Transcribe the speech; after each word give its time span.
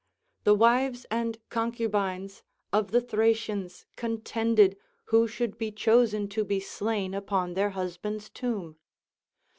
The 0.45 0.55
wives 0.55 1.05
and 1.11 1.37
concubines 1.51 2.41
of 2.73 2.89
the 2.89 3.01
Thracians 3.01 3.85
contended 3.97 4.75
who 5.13 5.27
should 5.27 5.59
be 5.59 5.71
chosen 5.71 6.27
to 6.29 6.43
be 6.43 6.59
slain 6.59 7.13
upon 7.13 7.53
their 7.53 7.69
husband's 7.77 8.27
tomb. 8.31 8.77